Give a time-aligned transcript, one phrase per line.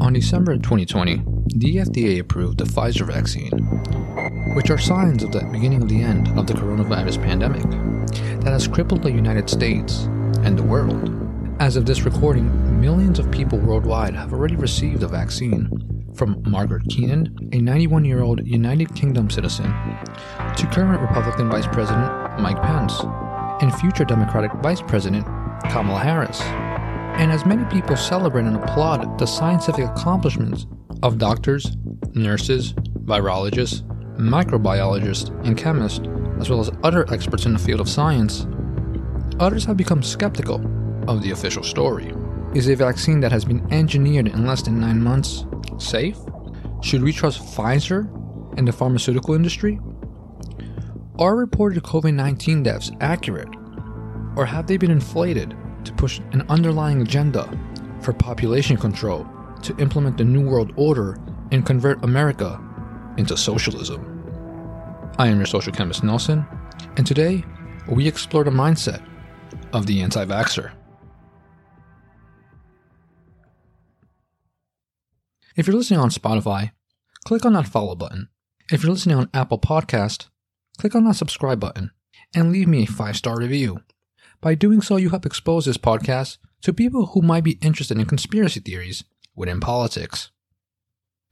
[0.00, 1.22] On December 2020,
[1.56, 3.50] the FDA approved the Pfizer vaccine,
[4.54, 7.62] which are signs of the beginning of the end of the coronavirus pandemic
[8.40, 10.08] that has crippled the United States
[10.42, 11.10] and the world.
[11.60, 15.68] As of this recording, millions of people worldwide have already received the vaccine,
[16.14, 19.66] from Margaret Keenan, a 91 year old United Kingdom citizen,
[20.56, 23.00] to current Republican Vice President Mike Pence
[23.62, 25.24] and future Democratic Vice President
[25.70, 26.40] Kamala Harris.
[27.14, 30.66] And as many people celebrate and applaud the scientific accomplishments
[31.02, 31.76] of doctors,
[32.14, 32.72] nurses,
[33.04, 33.82] virologists,
[34.16, 36.06] microbiologists, and chemists,
[36.40, 38.46] as well as other experts in the field of science,
[39.40, 40.56] others have become skeptical
[41.08, 42.12] of the official story.
[42.54, 45.46] Is a vaccine that has been engineered in less than nine months
[45.78, 46.18] safe?
[46.82, 48.08] Should we trust Pfizer
[48.58, 49.80] and the pharmaceutical industry?
[51.18, 53.48] Are reported COVID 19 deaths accurate?
[54.36, 55.54] Or have they been inflated
[55.84, 57.48] to push an underlying agenda
[58.00, 59.26] for population control
[59.62, 61.18] to implement the New World Order
[61.50, 62.60] and convert America
[63.16, 64.08] into socialism?
[65.18, 66.46] I am your social chemist Nelson,
[66.96, 67.44] and today
[67.88, 69.02] we explore the mindset
[69.72, 70.72] of the anti vaxxer.
[75.54, 76.70] If you're listening on Spotify,
[77.26, 78.28] click on that follow button.
[78.70, 80.28] If you're listening on Apple Podcast,
[80.78, 81.90] click on that subscribe button
[82.34, 83.80] and leave me a five star review.
[84.42, 88.04] By doing so, you help expose this podcast to people who might be interested in
[88.04, 89.04] conspiracy theories
[89.34, 90.30] within politics.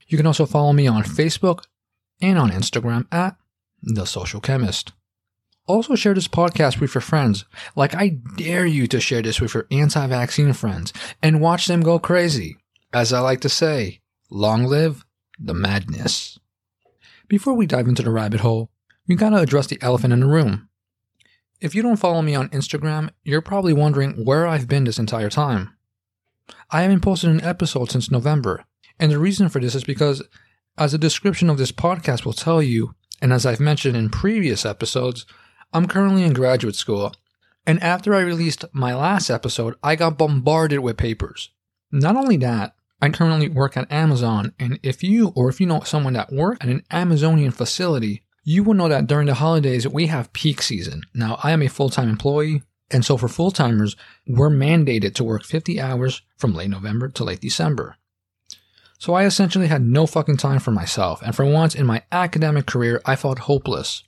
[0.07, 1.65] You can also follow me on Facebook
[2.21, 3.35] and on Instagram at
[3.83, 4.93] The Social Chemist.
[5.67, 7.45] Also, share this podcast with your friends.
[7.75, 11.81] Like, I dare you to share this with your anti vaccine friends and watch them
[11.81, 12.57] go crazy.
[12.93, 14.01] As I like to say,
[14.33, 15.03] Long live
[15.37, 16.39] the madness.
[17.27, 18.71] Before we dive into the rabbit hole,
[19.05, 20.69] we gotta address the elephant in the room.
[21.61, 25.29] If you don't follow me on Instagram, you're probably wondering where I've been this entire
[25.29, 25.77] time.
[26.71, 28.65] I haven't posted an episode since November,
[28.99, 30.23] and the reason for this is because,
[30.79, 34.65] as the description of this podcast will tell you, and as I've mentioned in previous
[34.65, 35.27] episodes,
[35.71, 37.13] I'm currently in graduate school,
[37.67, 41.51] and after I released my last episode, I got bombarded with papers.
[41.91, 42.73] Not only that,
[43.03, 46.57] I currently work at Amazon, and if you or if you know someone that works
[46.61, 51.03] at an Amazonian facility, you will know that during the holidays we have peak season.
[51.13, 53.95] Now, I am a full time employee, and so for full timers,
[54.27, 57.97] we're mandated to work 50 hours from late November to late December.
[58.97, 62.65] So I essentially had no fucking time for myself, and for once in my academic
[62.65, 64.03] career, I felt hopeless.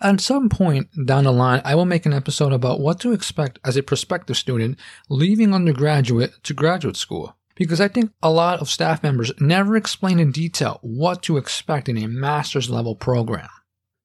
[0.00, 3.58] At some point down the line, I will make an episode about what to expect
[3.64, 8.70] as a prospective student leaving undergraduate to graduate school because I think a lot of
[8.70, 13.48] staff members never explain in detail what to expect in a master's level program.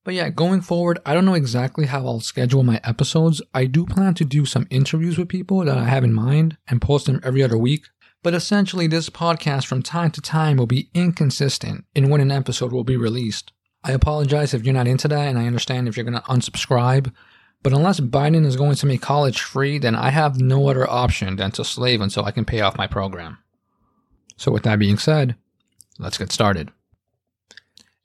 [0.04, 3.42] But yeah, going forward, I don't know exactly how I'll schedule my episodes.
[3.54, 6.82] I do plan to do some interviews with people that I have in mind and
[6.82, 7.86] post them every other week.
[8.24, 12.72] But essentially, this podcast from time to time will be inconsistent in when an episode
[12.72, 13.54] will be released.
[13.84, 17.14] I apologize if you're not into that, and I understand if you're going to unsubscribe.
[17.64, 21.36] But unless Biden is going to make college free, then I have no other option
[21.36, 23.38] than to slave until I can pay off my program.
[24.38, 25.36] So, with that being said,
[25.98, 26.72] let's get started.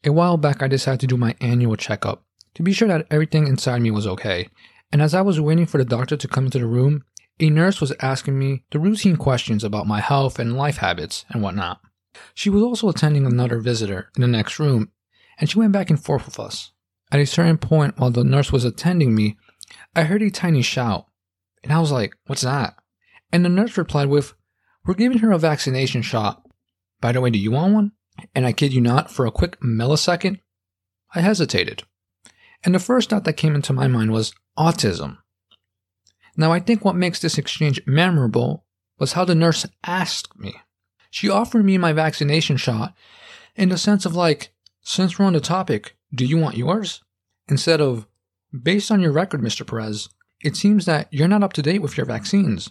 [0.06, 3.46] A while back, I decided to do my annual checkup to be sure that everything
[3.46, 4.48] inside me was okay.
[4.92, 7.04] And as I was waiting for the doctor to come into the room,
[7.40, 11.42] a nurse was asking me the routine questions about my health and life habits and
[11.42, 11.80] whatnot.
[12.34, 14.92] She was also attending another visitor in the next room,
[15.38, 16.72] and she went back and forth with us.
[17.10, 19.36] At a certain point, while the nurse was attending me,
[19.96, 21.06] I heard a tiny shout,
[21.62, 22.74] and I was like, What's that?
[23.32, 24.34] And the nurse replied with,
[24.84, 26.42] We're giving her a vaccination shot.
[27.00, 27.92] By the way, do you want one?
[28.34, 30.40] And I kid you not, for a quick millisecond,
[31.14, 31.82] I hesitated.
[32.64, 35.18] And the first thought that came into my mind was autism.
[36.36, 38.64] Now, I think what makes this exchange memorable
[38.98, 40.54] was how the nurse asked me.
[41.10, 42.94] She offered me my vaccination shot
[43.54, 47.02] in the sense of like, since we're on the topic, do you want yours?
[47.48, 48.06] Instead of,
[48.62, 49.66] Based on your record, Mr.
[49.66, 50.08] Perez,
[50.40, 52.70] it seems that you're not up to date with your vaccines.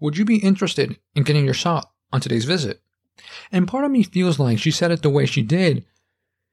[0.00, 2.80] Would you be interested in getting your shot on today's visit?
[3.52, 5.84] And part of me feels like she said it the way she did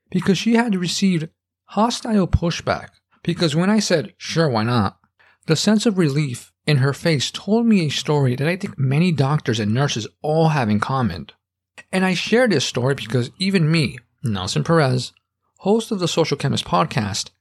[0.09, 1.29] because she had received
[1.65, 2.89] hostile pushback.
[3.23, 4.97] Because when I said, sure, why not?
[5.47, 9.11] The sense of relief in her face told me a story that I think many
[9.11, 11.27] doctors and nurses all have in common.
[11.91, 15.13] And I share this story because even me, Nelson Perez,
[15.59, 17.31] host of the Social Chemist podcast,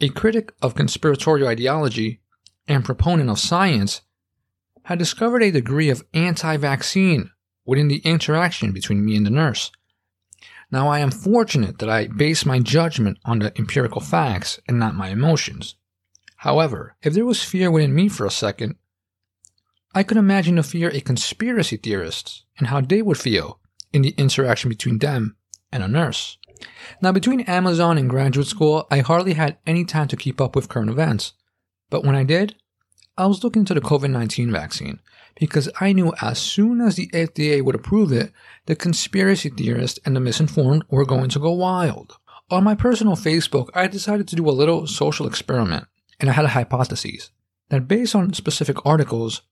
[0.00, 2.20] a critic of conspiratorial ideology
[2.66, 4.02] and proponent of science,
[4.84, 7.30] had discovered a degree of anti vaccine
[7.64, 9.70] within the interaction between me and the nurse.
[10.70, 14.94] Now, I am fortunate that I base my judgment on the empirical facts and not
[14.94, 15.76] my emotions.
[16.38, 18.76] However, if there was fear within me for a second,
[19.94, 23.60] I could imagine the fear a conspiracy theorists and how they would feel
[23.92, 25.36] in the interaction between them
[25.70, 26.38] and a nurse.
[27.00, 30.68] Now, between Amazon and graduate school, I hardly had any time to keep up with
[30.68, 31.34] current events.
[31.90, 32.56] But when I did,
[33.16, 34.98] I was looking into the COVID 19 vaccine
[35.36, 38.32] because I knew as soon as the FDA would approve it,
[38.66, 42.16] the conspiracy theorists and the misinformed were going to go wild.
[42.50, 45.86] On my personal Facebook, I decided to do a little social experiment,
[46.20, 47.30] and I had a hypothesis
[47.70, 49.42] that based on specific articles,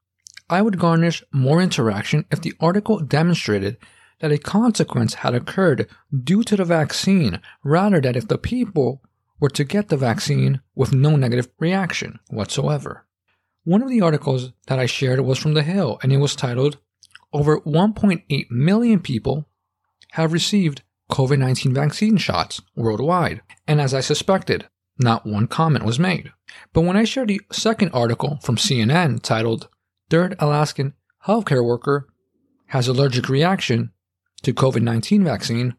[0.49, 3.79] I would garnish more interaction if the article demonstrated
[4.21, 5.89] that a consequence had occurred
[6.23, 9.03] due to the vaccine rather than if the people
[9.41, 13.05] were to get the vaccine with no negative reaction whatsoever.
[13.65, 16.79] One of the articles that I shared was from The Hill and it was titled
[17.33, 19.47] Over 1.8 million people
[20.13, 20.83] have received
[21.13, 23.41] COVID 19 vaccine shots worldwide.
[23.69, 24.67] And as I suspected,
[24.99, 26.33] not one comment was made.
[26.73, 29.69] But when I shared the second article from CNN titled
[30.11, 30.95] Third Alaskan
[31.27, 32.09] Healthcare Worker
[32.67, 33.93] Has Allergic Reaction
[34.43, 35.77] to COVID 19 vaccine,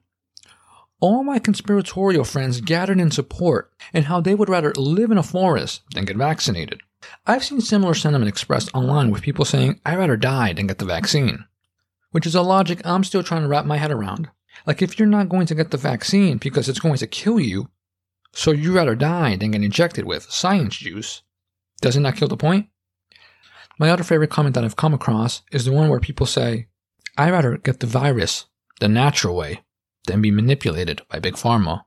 [1.02, 5.24] all my conspiratorial friends gathered in support and how they would rather live in a
[5.24, 6.80] forest than get vaccinated.
[7.26, 10.86] I've seen similar sentiment expressed online with people saying, I'd rather die than get the
[10.86, 11.46] vaccine,
[12.12, 14.30] which is a logic I'm still trying to wrap my head around.
[14.66, 17.70] Like, if you're not going to get the vaccine because it's going to kill you,
[18.34, 21.22] so you'd rather die than get injected with science juice,
[21.82, 22.68] doesn't that kill the point?
[23.80, 26.68] My other favorite comment that I've come across is the one where people say,
[27.18, 28.46] I'd rather get the virus
[28.80, 29.64] the natural way,
[30.08, 31.84] than be manipulated by Big Pharma.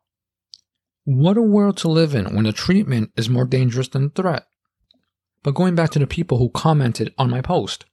[1.05, 4.47] What a world to live in when the treatment is more dangerous than the threat.
[5.47, 7.85] But going back to the people who commented on my post,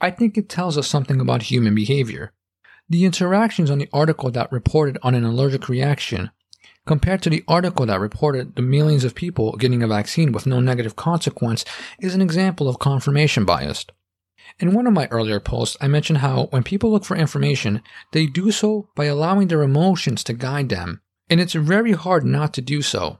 [0.00, 2.32] I think it tells us something about human behavior.
[2.88, 6.30] The interactions on the article that reported on an allergic reaction
[6.86, 10.58] compared to the article that reported the millions of people getting a vaccine with no
[10.58, 11.66] negative consequence
[12.00, 13.84] is an example of confirmation bias.
[14.58, 17.82] In one of my earlier posts, I mentioned how when people look for information,
[18.12, 22.54] they do so by allowing their emotions to guide them, and it's very hard not
[22.54, 23.18] to do so.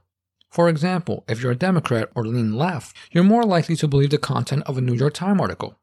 [0.53, 4.19] For example, if you're a Democrat or lean left, you're more likely to believe the
[4.19, 5.79] content of a New York Times article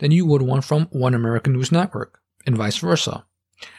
[0.00, 3.24] than you would one from One American News Network, and vice versa.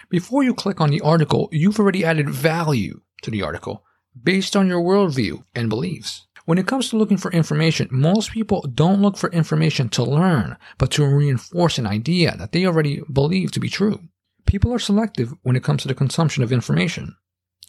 [0.10, 3.84] Before you click on the article, you've already added value to the article
[4.24, 6.28] based on your worldview and beliefs.
[6.46, 10.56] When it comes to looking for information, most people don't look for information to learn,
[10.78, 14.00] but to reinforce an idea that they already believe to be true.
[14.46, 17.18] People are selective when it comes to the consumption of information.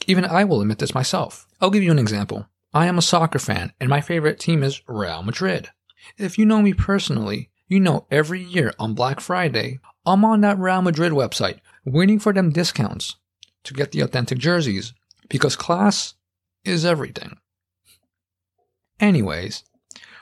[0.07, 1.49] Even I will admit this myself.
[1.61, 2.47] I'll give you an example.
[2.75, 5.69] I am a soccer fan, and my favorite team is Real Madrid.
[6.17, 10.59] If you know me personally, you know every year on Black Friday, I'm on that
[10.59, 13.17] Real Madrid website waiting for them discounts
[13.65, 14.95] to get the authentic jerseys
[15.29, 16.15] because class
[16.65, 17.37] is everything.
[18.99, 19.65] Anyways,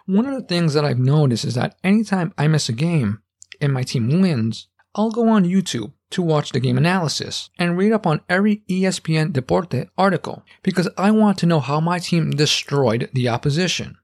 [0.07, 3.23] one of the things that I've noticed is that anytime I miss a game
[3.61, 7.93] and my team wins, I'll go on YouTube to watch the game analysis and read
[7.93, 13.09] up on every ESPN Deporte article because I want to know how my team destroyed
[13.13, 13.97] the opposition.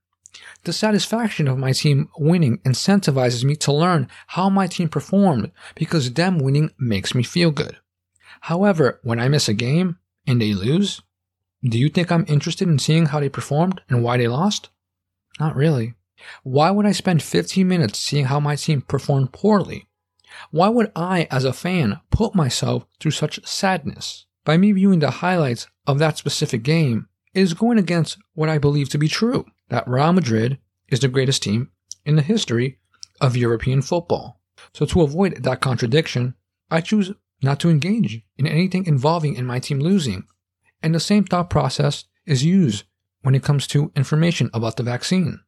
[0.62, 6.12] The satisfaction of my team winning incentivizes me to learn how my team performed because
[6.12, 7.76] them winning makes me feel good.
[8.42, 11.02] However, when I miss a game and they lose,
[11.64, 14.68] do you think I'm interested in seeing how they performed and why they lost?
[15.40, 15.94] Not really.
[16.44, 19.85] Why would I spend 15 minutes seeing how my team performed poorly?
[20.50, 24.26] Why would I, as a fan, put myself through such sadness?
[24.44, 28.88] By me viewing the highlights of that specific game is going against what I believe
[28.90, 30.58] to be true that Real Madrid
[30.88, 31.70] is the greatest team
[32.04, 32.78] in the history
[33.20, 34.40] of European football.
[34.72, 36.34] So, to avoid that contradiction,
[36.70, 40.25] I choose not to engage in anything involving in my team losing
[40.82, 42.84] and the same thought process is used
[43.22, 45.40] when it comes to information about the vaccine.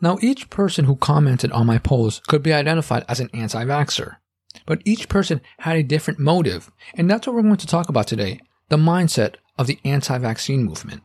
[0.00, 4.16] Now, each person who commented on my post could be identified as an anti vaxxer,
[4.64, 8.06] but each person had a different motive, and that's what we're going to talk about
[8.06, 11.02] today the mindset of the anti vaccine movement.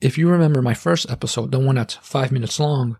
[0.00, 2.96] If you remember my first episode, the one that's five minutes long,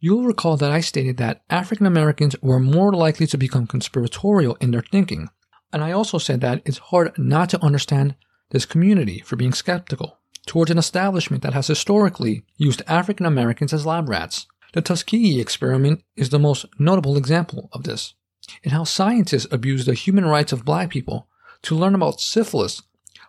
[0.00, 4.70] you'll recall that I stated that African Americans were more likely to become conspiratorial in
[4.70, 5.30] their thinking.
[5.72, 8.16] And I also said that it's hard not to understand
[8.50, 13.86] this community for being skeptical towards an establishment that has historically used African Americans as
[13.86, 14.46] lab rats.
[14.74, 18.14] The Tuskegee experiment is the most notable example of this,
[18.62, 21.28] and how scientists abused the human rights of black people
[21.62, 22.82] to learn about syphilis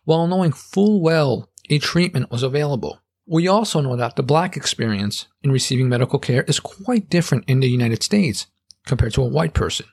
[0.03, 2.99] while knowing full well a treatment was available.
[3.25, 7.59] We also know that the black experience in receiving medical care is quite different in
[7.59, 8.47] the United States
[8.85, 9.85] compared to a white person.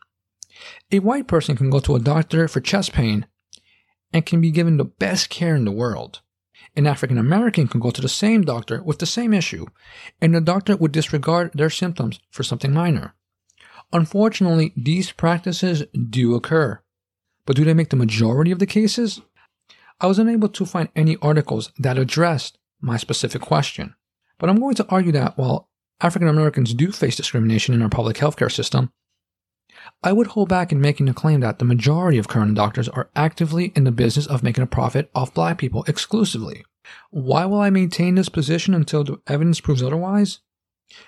[0.91, 3.27] A white person can go to a doctor for chest pain
[4.13, 6.23] and can be given the best care in the world.
[6.77, 9.67] An African American can go to the same doctor with the same issue,
[10.21, 13.15] and the doctor would disregard their symptoms for something minor.
[13.93, 16.81] Unfortunately, these practices do occur.
[17.47, 19.23] But do they make the majority of the cases?
[20.01, 23.95] I was unable to find any articles that addressed my specific question.
[24.39, 25.71] But I'm going to argue that while
[26.03, 28.93] African Americans do face discrimination in our public healthcare system,
[30.03, 33.11] I would hold back in making the claim that the majority of current doctors are
[33.17, 36.65] actively in the business of making a profit off black people exclusively.
[37.11, 40.41] Why will I maintain this position until the evidence proves otherwise?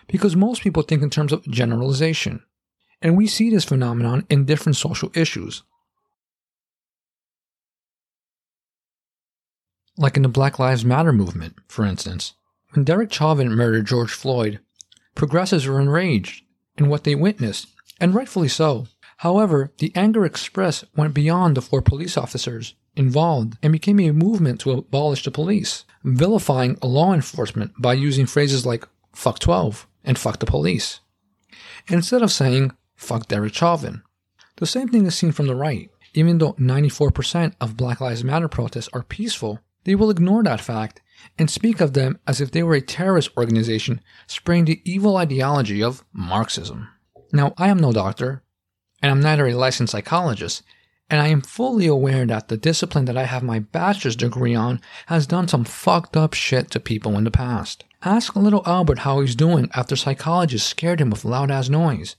[0.09, 2.43] Because most people think in terms of generalization,
[3.01, 5.63] and we see this phenomenon in different social issues.
[9.97, 12.35] Like in the Black Lives Matter movement, for instance.
[12.73, 14.61] When Derek Chauvin murdered George Floyd,
[15.15, 16.45] progressives were enraged
[16.77, 17.69] in what they witnessed,
[18.01, 18.87] and rightfully so.
[19.19, 24.61] However, the anger expressed went beyond the four police officers involved and became a movement
[24.61, 30.39] to abolish the police, vilifying law enforcement by using phrases like fuck 12 and fuck
[30.39, 31.01] the police,
[31.89, 34.03] instead of saying fuck Derek Chauvin.
[34.57, 35.91] The same thing is seen from the right.
[36.15, 41.01] Even though 94% of Black Lives Matter protests are peaceful, they will ignore that fact
[41.39, 45.83] and speak of them as if they were a terrorist organization spreading the evil ideology
[45.83, 46.89] of Marxism.
[47.33, 48.43] Now, I am no doctor,
[49.03, 50.63] and I'm neither a licensed psychologist,
[51.11, 54.81] and I am fully aware that the discipline that I have my bachelor's degree on
[55.07, 57.85] has done some fucked up shit to people in the past.
[58.03, 62.17] Ask little Albert how he's doing after psychologists scared him with loud ass noise.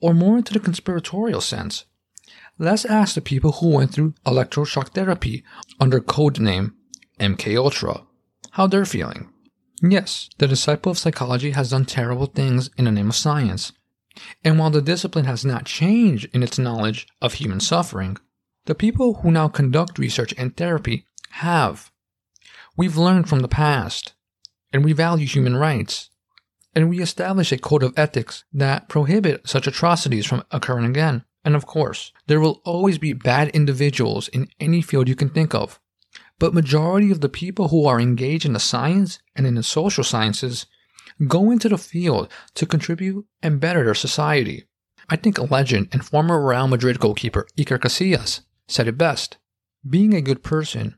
[0.00, 1.84] Or more into the conspiratorial sense.
[2.58, 5.44] Let's ask the people who went through electroshock therapy
[5.78, 6.74] under code name
[7.20, 8.02] MK Ultra
[8.56, 9.28] how they're feeling.
[9.82, 13.72] Yes, the disciple of psychology has done terrible things in the name of science.
[14.44, 18.16] And while the discipline has not changed in its knowledge of human suffering,
[18.66, 21.90] the people who now conduct research and therapy have.
[22.76, 24.14] We've learned from the past,
[24.72, 26.10] and we value human rights,
[26.74, 31.24] and we establish a code of ethics that prohibit such atrocities from occurring again.
[31.44, 35.54] And of course, there will always be bad individuals in any field you can think
[35.54, 35.80] of.
[36.38, 40.04] But majority of the people who are engaged in the science and in the social
[40.04, 40.66] sciences
[41.26, 44.64] go into the field to contribute and better their society.
[45.08, 49.38] I think legend and former Real Madrid goalkeeper Iker Casillas said it best.
[49.88, 50.96] Being a good person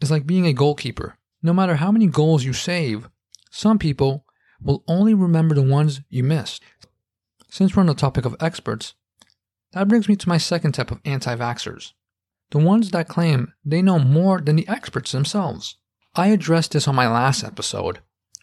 [0.00, 1.16] is like being a goalkeeper.
[1.42, 3.08] No matter how many goals you save,
[3.50, 4.24] some people
[4.60, 6.62] will only remember the ones you missed.
[7.48, 8.94] Since we're on the topic of experts,
[9.72, 11.92] that brings me to my second type of anti vaxxers
[12.50, 15.76] the ones that claim they know more than the experts themselves.
[16.14, 17.98] I addressed this on my last episode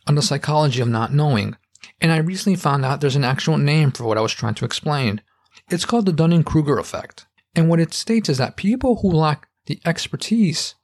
[0.08, 1.56] on the psychology of not knowing,
[2.00, 4.66] and I recently found out there's an actual name for what I was trying to
[4.66, 5.22] explain.
[5.70, 9.48] It's called the Dunning Kruger effect, and what it states is that people who lack
[9.66, 10.76] the expertise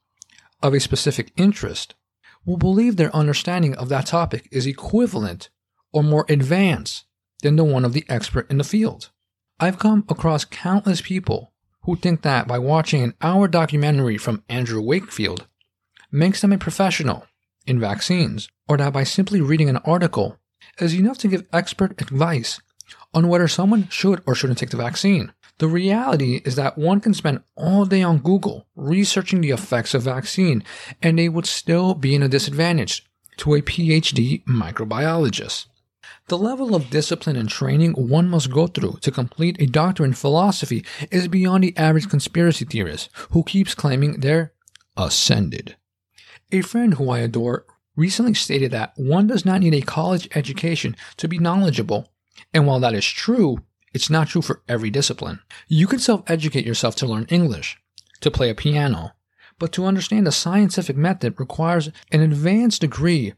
[0.62, 1.94] of a specific interest
[2.44, 5.50] will believe their understanding of that topic is equivalent
[5.92, 7.04] or more advanced
[7.42, 9.10] than the one of the expert in the field.
[9.60, 14.80] I've come across countless people who think that by watching an hour documentary from Andrew
[14.80, 15.46] Wakefield
[16.10, 17.26] makes them a professional
[17.68, 20.38] in vaccines, or that by simply reading an article
[20.78, 22.60] is enough to give expert advice
[23.14, 25.32] on whether someone should or shouldn't take the vaccine.
[25.58, 30.02] The reality is that one can spend all day on Google researching the effects of
[30.02, 30.62] vaccine
[31.02, 33.04] and they would still be in a disadvantage
[33.38, 35.66] to a PhD microbiologist.
[36.28, 40.14] The level of discipline and training one must go through to complete a doctorate in
[40.14, 44.52] philosophy is beyond the average conspiracy theorist who keeps claiming they're
[44.96, 45.76] ascended.
[46.50, 50.96] A friend who I adore recently stated that one does not need a college education
[51.18, 52.08] to be knowledgeable,
[52.54, 53.58] and while that is true,
[53.92, 55.40] it's not true for every discipline.
[55.66, 57.76] You can self educate yourself to learn English,
[58.20, 59.12] to play a piano,
[59.58, 63.34] but to understand the scientific method requires an advanced degree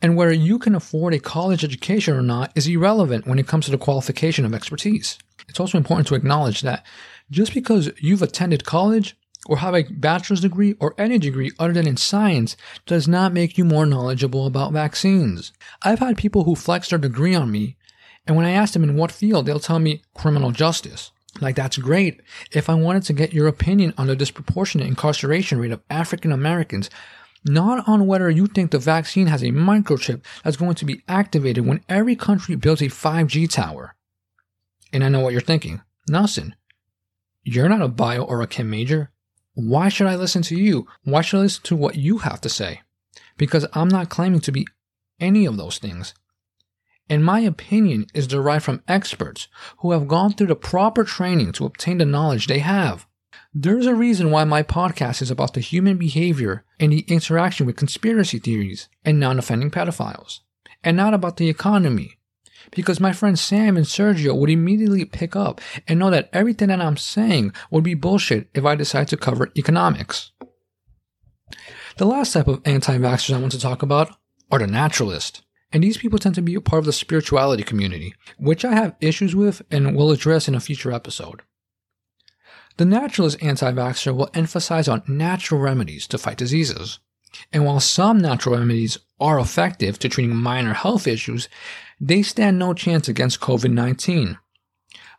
[0.00, 3.64] and whether you can afford a college education or not is irrelevant when it comes
[3.64, 5.18] to the qualification of expertise.
[5.48, 6.84] It's also important to acknowledge that
[7.30, 11.86] just because you've attended college or have a bachelor's degree or any degree other than
[11.86, 15.52] in science does not make you more knowledgeable about vaccines.
[15.82, 17.76] I've had people who flex their degree on me,
[18.26, 21.12] and when I ask them in what field, they'll tell me criminal justice.
[21.40, 22.22] Like, that's great.
[22.52, 26.90] If I wanted to get your opinion on the disproportionate incarceration rate of African Americans,
[27.44, 31.66] not on whether you think the vaccine has a microchip that's going to be activated
[31.66, 33.94] when every country builds a 5G tower.
[34.92, 35.82] And I know what you're thinking.
[36.08, 36.54] Nelson,
[37.44, 39.10] you're not a bio or a chem major.
[39.56, 40.86] Why should I listen to you?
[41.04, 42.82] Why should I listen to what you have to say?
[43.38, 44.66] Because I'm not claiming to be
[45.18, 46.12] any of those things.
[47.08, 49.48] And my opinion is derived from experts
[49.78, 53.06] who have gone through the proper training to obtain the knowledge they have.
[53.54, 57.76] There's a reason why my podcast is about the human behavior and the interaction with
[57.76, 60.40] conspiracy theories and non offending pedophiles,
[60.84, 62.18] and not about the economy,
[62.70, 66.80] because my friends Sam and Sergio would immediately pick up and know that everything that
[66.80, 70.32] I'm saying would be bullshit if I decide to cover economics.
[71.96, 74.16] The last type of anti-vaxxers I want to talk about
[74.50, 75.42] are the naturalists.
[75.72, 78.96] And these people tend to be a part of the spirituality community, which I have
[79.00, 81.42] issues with and will address in a future episode.
[82.76, 86.98] The naturalist anti-vaxxer will emphasize on natural remedies to fight diseases.
[87.52, 91.48] And while some natural remedies are effective to treating minor health issues,
[92.00, 94.38] they stand no chance against COVID-19.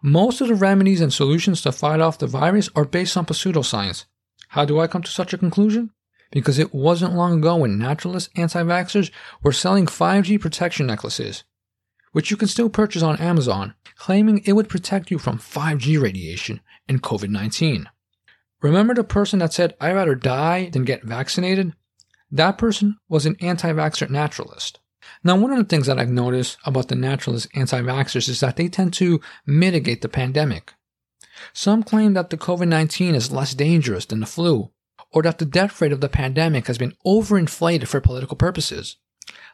[0.01, 4.05] Most of the remedies and solutions to fight off the virus are based on pseudoscience.
[4.49, 5.91] How do I come to such a conclusion?
[6.31, 11.43] Because it wasn't long ago when naturalist anti-vaxxers were selling 5G protection necklaces,
[12.11, 16.61] which you can still purchase on Amazon, claiming it would protect you from 5G radiation
[16.87, 17.85] and COVID-19.
[18.61, 21.73] Remember the person that said, I'd rather die than get vaccinated?
[22.31, 24.79] That person was an anti-vaxxer naturalist.
[25.23, 28.67] Now, one of the things that I've noticed about the naturalist anti-vaxxers is that they
[28.67, 30.73] tend to mitigate the pandemic.
[31.53, 34.71] Some claim that the COVID-19 is less dangerous than the flu,
[35.11, 38.97] or that the death rate of the pandemic has been overinflated for political purposes.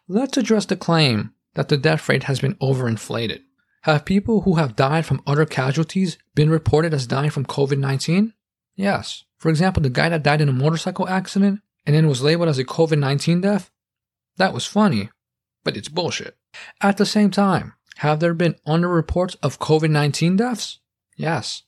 [0.08, 3.42] Let's address the claim that the death rate has been overinflated.
[3.84, 8.34] Have people who have died from other casualties been reported as dying from COVID 19?
[8.76, 9.26] Yes.
[9.38, 12.60] For example, the guy that died in a motorcycle accident and then was labeled as
[12.60, 13.72] a COVID 19 death?
[14.38, 15.10] That was funny,
[15.64, 16.38] but it's bullshit.
[16.82, 20.80] At the same time, have there been underreports of COVID 19 deaths?
[21.16, 21.64] Yes.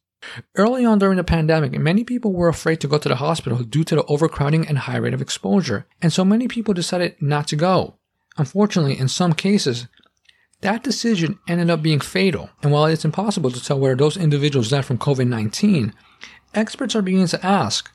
[0.56, 3.84] Early on during the pandemic, many people were afraid to go to the hospital due
[3.84, 7.56] to the overcrowding and high rate of exposure, and so many people decided not to
[7.56, 7.96] go.
[8.38, 9.88] Unfortunately, in some cases,
[10.62, 14.70] that decision ended up being fatal, and while it's impossible to tell whether those individuals
[14.70, 15.94] died from COVID 19,
[16.54, 17.92] experts are beginning to ask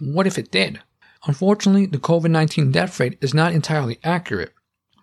[0.00, 0.80] what if it did?
[1.26, 4.52] Unfortunately, the COVID 19 death rate is not entirely accurate,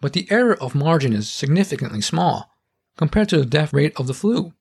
[0.01, 2.51] but the error of margin is significantly small
[2.98, 4.53] compared to the death rate of the flu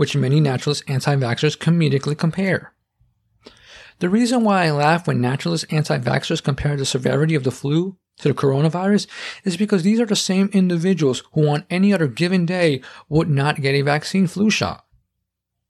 [0.00, 2.72] which many naturalist anti vaxxers comedically compare.
[3.98, 7.98] The reason why I laugh when naturalist anti vaxxers compare the severity of the flu
[8.20, 9.06] to the coronavirus
[9.44, 12.80] is because these are the same individuals who on any other given day
[13.10, 14.86] would not get a vaccine flu shot.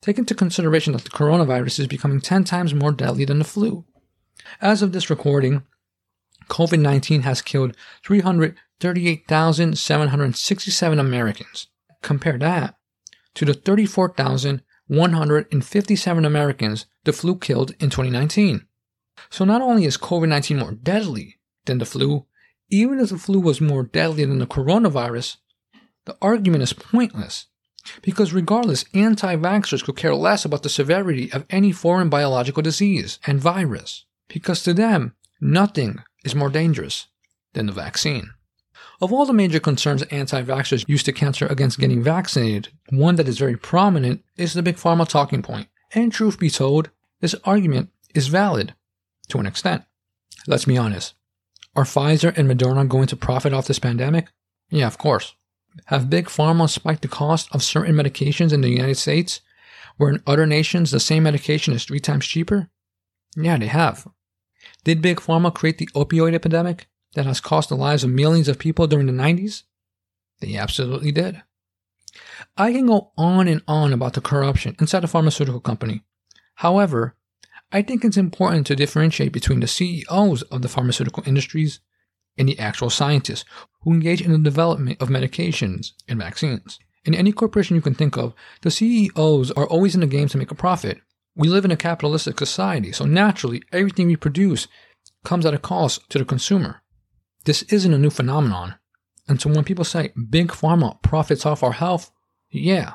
[0.01, 3.85] Take into consideration that the coronavirus is becoming 10 times more deadly than the flu.
[4.61, 5.65] As of this recording,
[6.51, 11.69] COVID 19 has killed 338,767 Americans.
[12.03, 12.75] Compare that
[13.35, 18.67] to the 34,157 Americans the flu killed in 2019.
[19.31, 22.27] So not only is COVID 19 more deadly than the flu,
[22.69, 25.37] even if the flu was more deadly than the coronavirus,
[26.05, 27.47] the argument is pointless.
[28.03, 33.19] Because regardless, anti vaxxers could care less about the severity of any foreign biological disease
[33.27, 34.05] and virus.
[34.29, 37.07] Because to them, nothing is more dangerous
[37.53, 38.31] than the vaccine.
[39.01, 43.29] Of all the major concerns anti vaxxers use to counter against getting vaccinated, one that
[43.29, 45.69] is very prominent is the big pharma talking point.
[45.93, 48.75] And truth be told, this argument is valid
[49.29, 49.85] to an extent.
[50.47, 51.15] Let's be honest.
[51.75, 54.29] Are Pfizer and Moderna going to profit off this pandemic?
[54.71, 55.35] Yeah, of course.
[55.87, 59.41] Have big pharma spiked the cost of certain medications in the United States,
[59.97, 62.71] where in other nations the same medication is three times cheaper?
[63.37, 64.07] Yeah, they have.
[64.85, 66.87] Did big pharma create the opioid epidemic?
[67.15, 69.65] that has cost the lives of millions of people during the 90s?
[70.41, 71.43] They absolutely did.
[72.57, 76.03] I can go on and on about the corruption inside the pharmaceutical company.
[76.57, 77.17] However,
[77.73, 81.81] I think it's important to differentiate between the CEOs of the pharmaceutical industries
[82.37, 83.45] and the actual scientists
[83.83, 86.79] who engage in the development of medications and vaccines.
[87.05, 90.39] In any corporation you can think of, the CEOs are always in the game to
[90.39, 91.01] make a profit.
[91.35, 94.67] We live in a capitalistic society, so naturally everything we produce
[95.25, 96.83] comes at a cost to the consumer.
[97.45, 98.75] This isn't a new phenomenon.
[99.29, 102.11] And so when people say big pharma profits off our health,
[102.51, 102.95] yeah,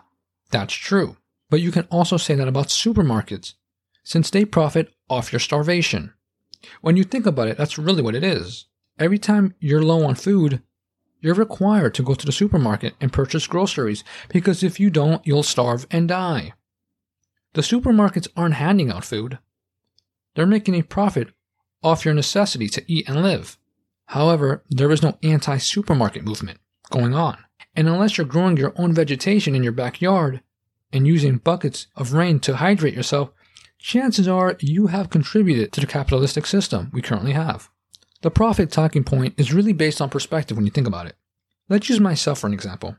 [0.51, 1.17] that's true.
[1.49, 3.53] But you can also say that about supermarkets,
[4.03, 6.13] since they profit off your starvation.
[6.81, 8.65] When you think about it, that's really what it is.
[8.99, 10.61] Every time you're low on food,
[11.21, 15.43] you're required to go to the supermarket and purchase groceries because if you don't, you'll
[15.43, 16.53] starve and die.
[17.55, 19.39] The supermarkets aren't handing out food.
[20.35, 21.29] They're making a profit
[21.81, 23.57] off your necessity to eat and live.
[24.07, 26.59] However, there is no anti supermarket movement
[26.91, 27.37] going on.
[27.73, 30.41] And unless you're growing your own vegetation in your backyard
[30.91, 33.31] and using buckets of rain to hydrate yourself,
[33.79, 37.69] chances are you have contributed to the capitalistic system we currently have.
[38.21, 41.15] The profit talking point is really based on perspective when you think about it.
[41.69, 42.97] Let's use myself for an example.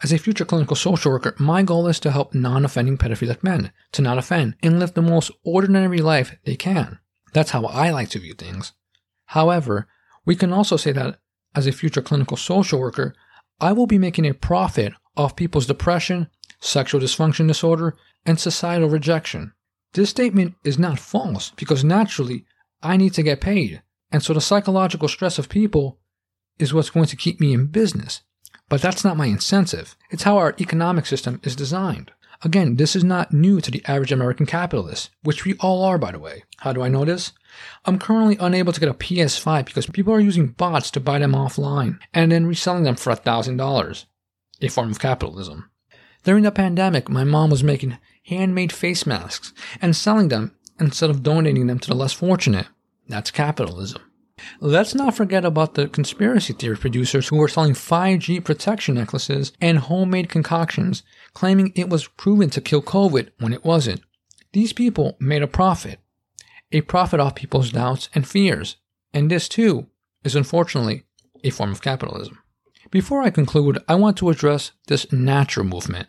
[0.00, 3.72] As a future clinical social worker, my goal is to help non offending pedophilic men
[3.92, 6.98] to not offend and live the most ordinary life they can.
[7.32, 8.72] That's how I like to view things.
[9.26, 9.88] However,
[10.24, 11.18] we can also say that
[11.54, 13.14] as a future clinical social worker,
[13.60, 16.28] I will be making a profit off people's depression,
[16.60, 19.52] sexual dysfunction disorder, and societal rejection.
[19.94, 22.44] This statement is not false because naturally
[22.82, 23.82] I need to get paid.
[24.12, 25.98] And so the psychological stress of people
[26.58, 28.22] is what's going to keep me in business.
[28.68, 29.96] But that's not my incentive.
[30.10, 32.12] It's how our economic system is designed.
[32.42, 36.12] Again, this is not new to the average American capitalist, which we all are, by
[36.12, 36.44] the way.
[36.58, 37.32] How do I know this?
[37.84, 41.32] I'm currently unable to get a PS5 because people are using bots to buy them
[41.32, 44.04] offline and then reselling them for $1,000,
[44.60, 45.68] a form of capitalism.
[46.22, 49.52] During the pandemic, my mom was making handmade face masks
[49.82, 52.66] and selling them instead of donating them to the less fortunate.
[53.08, 54.02] That's capitalism.
[54.60, 59.78] Let's not forget about the conspiracy theory producers who were selling 5G protection necklaces and
[59.78, 61.02] homemade concoctions,
[61.34, 64.02] claiming it was proven to kill COVID when it wasn't.
[64.52, 66.00] These people made a profit,
[66.72, 68.76] a profit off people's doubts and fears,
[69.12, 69.86] and this too
[70.24, 71.04] is unfortunately
[71.44, 72.38] a form of capitalism.
[72.90, 76.08] Before I conclude, I want to address this natural movement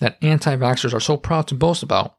[0.00, 2.16] that anti vaxxers are so proud to boast about.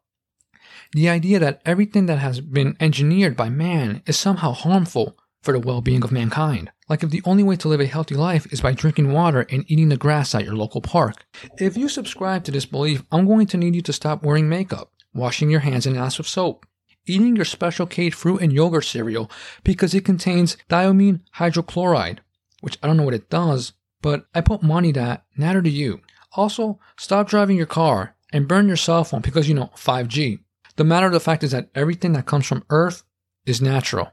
[0.94, 5.60] The idea that everything that has been engineered by man is somehow harmful for the
[5.60, 6.72] well being of mankind.
[6.90, 9.64] Like if the only way to live a healthy life is by drinking water and
[9.68, 11.26] eating the grass at your local park.
[11.58, 14.92] If you subscribe to this belief, I'm going to need you to stop wearing makeup,
[15.14, 16.66] washing your hands and ass with soap,
[17.06, 19.32] eating your special K fruit and yogurt cereal
[19.64, 22.20] because it contains thiamine hydrochloride,
[22.62, 26.02] which I don't know what it does, but I put money that neither to you.
[26.34, 30.40] Also, stop driving your car and burn your cell phone because you know 5G.
[30.78, 33.04] The matter of the fact is that everything that comes from Earth
[33.46, 34.12] is natural.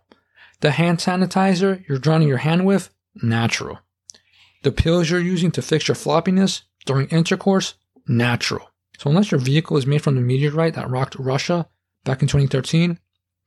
[0.61, 2.91] The hand sanitizer you're drowning your hand with,
[3.23, 3.79] natural.
[4.65, 7.75] The pills you're using to fix your floppiness during intercourse,
[8.09, 8.71] natural.
[8.99, 11.69] So unless your vehicle is made from the meteorite that rocked Russia
[12.05, 12.99] back in 2013,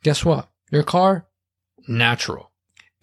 [0.03, 0.49] guess what?
[0.71, 1.27] Your car,
[1.87, 2.51] natural.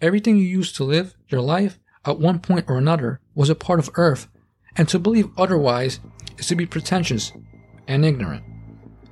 [0.01, 3.79] Everything you use to live your life at one point or another was a part
[3.79, 4.27] of Earth,
[4.75, 5.99] and to believe otherwise
[6.37, 7.31] is to be pretentious
[7.87, 8.43] and ignorant.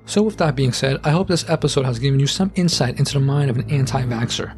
[0.05, 3.13] So, with that being said, I hope this episode has given you some insight into
[3.13, 4.55] the mind of an anti vaxxer.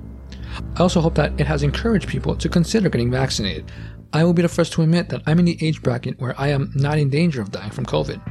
[0.76, 3.72] I also hope that it has encouraged people to consider getting vaccinated.
[4.14, 6.48] I will be the first to admit that I'm in the age bracket where I
[6.48, 8.22] am not in danger of dying from COVID.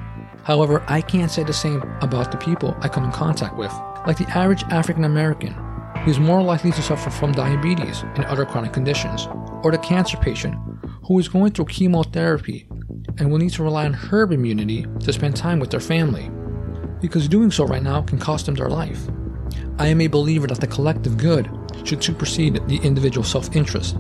[0.45, 3.73] However, I can't say the same about the people I come in contact with,
[4.07, 5.53] like the average African American,
[6.05, 9.29] who is more likely to suffer from diabetes and other chronic conditions,
[9.62, 10.55] or the cancer patient
[11.05, 12.67] who is going through chemotherapy
[13.19, 16.31] and will need to rely on herd immunity to spend time with their family,
[17.01, 19.07] because doing so right now can cost them their life.
[19.79, 21.51] I am a believer that the collective good
[21.85, 23.97] should supersede the individual self interest.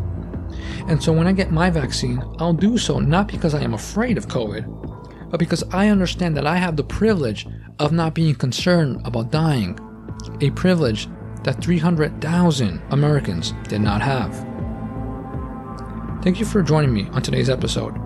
[0.88, 4.16] And so when I get my vaccine, I'll do so not because I am afraid
[4.16, 7.46] of COVID, but because I understand that I have the privilege
[7.78, 9.78] of not being concerned about dying,
[10.40, 11.08] a privilege
[11.44, 14.34] that 300,000 Americans did not have.
[16.22, 17.96] Thank you for joining me on today's episode,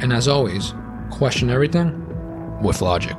[0.00, 0.74] and as always,
[1.10, 2.06] question everything
[2.62, 3.16] with logic.